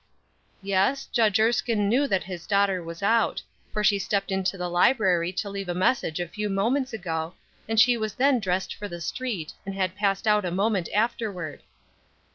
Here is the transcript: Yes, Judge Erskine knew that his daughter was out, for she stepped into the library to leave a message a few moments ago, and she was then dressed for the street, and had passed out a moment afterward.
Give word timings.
Yes, 0.63 1.05
Judge 1.05 1.39
Erskine 1.39 1.87
knew 1.87 2.07
that 2.07 2.23
his 2.23 2.47
daughter 2.47 2.81
was 2.83 3.03
out, 3.03 3.43
for 3.71 3.83
she 3.83 3.99
stepped 3.99 4.31
into 4.31 4.57
the 4.57 4.67
library 4.67 5.31
to 5.33 5.47
leave 5.47 5.69
a 5.69 5.75
message 5.75 6.19
a 6.19 6.27
few 6.27 6.49
moments 6.49 6.91
ago, 6.91 7.35
and 7.69 7.79
she 7.79 7.97
was 7.97 8.15
then 8.15 8.39
dressed 8.39 8.73
for 8.73 8.87
the 8.87 8.99
street, 8.99 9.53
and 9.63 9.75
had 9.75 9.93
passed 9.93 10.25
out 10.25 10.43
a 10.43 10.49
moment 10.49 10.89
afterward. 10.91 11.61